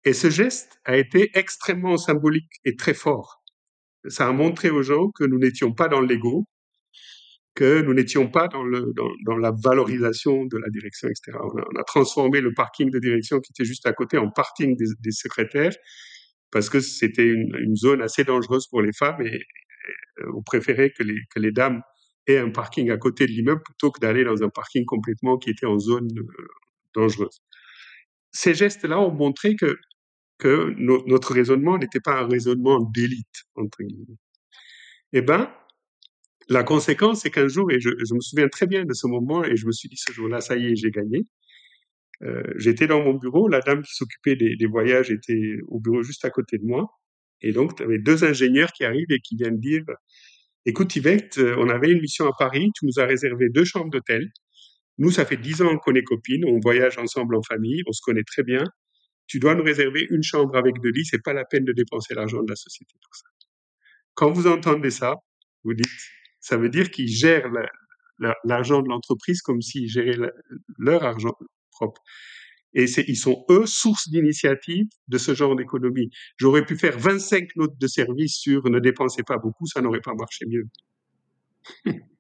[0.05, 3.43] Et ce geste a été extrêmement symbolique et très fort.
[4.09, 6.47] Ça a montré aux gens que nous n'étions pas dans l'ego,
[7.55, 11.39] que nous n'étions pas dans, la valorisation de la direction, etc.
[11.43, 15.11] On a, transformé le parking de direction qui était juste à côté en parking des,
[15.11, 15.75] secrétaires
[16.53, 21.03] parce que c'était une, zone assez dangereuse pour les femmes et, et on préférait que
[21.41, 21.83] les dames
[22.27, 25.51] et un parking à côté de l'immeuble plutôt que d'aller dans un parking complètement qui
[25.51, 26.47] était en zone euh,
[26.95, 27.41] dangereuse.
[28.33, 29.77] Ces gestes-là ont montré que,
[30.39, 34.19] que notre raisonnement n'était pas un raisonnement d'élite, entre guillemets.
[35.13, 35.51] Eh ben,
[36.49, 39.45] la conséquence, c'est qu'un jour, et je, je, me souviens très bien de ce moment,
[39.45, 41.23] et je me suis dit ce jour-là, ça y est, j'ai gagné.
[42.23, 46.03] Euh, J'étais dans mon bureau, la dame qui s'occupait des, des, voyages était au bureau
[46.03, 46.87] juste à côté de moi,
[47.43, 49.85] et donc, tu avais deux ingénieurs qui arrivent et qui viennent dire,
[50.69, 53.89] Écoute, Yvette, euh, on avait une mission à Paris, tu nous as réservé deux chambres
[53.89, 54.29] d'hôtel.
[54.99, 58.01] Nous, ça fait dix ans qu'on est copines, on voyage ensemble en famille, on se
[58.03, 58.65] connaît très bien.
[59.29, 62.15] Tu dois nous réserver une chambre avec deux lits, c'est pas la peine de dépenser
[62.15, 63.27] l'argent de la société pour ça.
[64.15, 65.15] Quand vous entendez ça,
[65.63, 65.87] vous dites,
[66.41, 67.49] ça veut dire qu'ils gèrent
[68.43, 70.19] l'argent de l'entreprise comme s'ils géraient
[70.79, 71.37] leur argent
[71.71, 72.03] propre.
[72.75, 76.11] Et ils sont, eux, source d'initiative de ce genre d'économie.
[76.37, 80.15] J'aurais pu faire 25 notes de service sur ne dépensez pas beaucoup, ça n'aurait pas
[80.15, 80.67] marché mieux.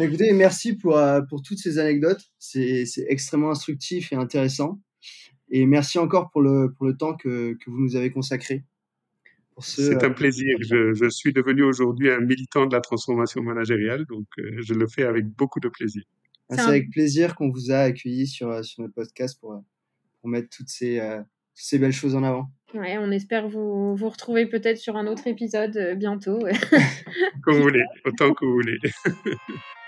[0.00, 2.22] Écoutez, merci pour, euh, pour toutes ces anecdotes.
[2.38, 4.80] C'est extrêmement instructif et intéressant.
[5.50, 8.64] Et merci encore pour le, pour le temps que, que vous nous avez consacré.
[9.58, 10.56] C'est un plaisir.
[10.60, 14.86] Je, je suis devenu aujourd'hui un militant de la transformation managériale, donc euh, je le
[14.86, 16.02] fais avec beaucoup de plaisir.
[16.50, 19.62] Ah, c'est avec plaisir qu'on vous a accueilli sur, sur notre podcast pour,
[20.20, 21.00] pour mettre toutes ces,
[21.54, 22.50] ces belles choses en avant.
[22.74, 26.38] Ouais, on espère vous, vous retrouver peut-être sur un autre épisode bientôt.
[27.42, 28.78] Comme vous voulez, autant que vous voulez.